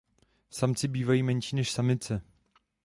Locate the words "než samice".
1.55-2.21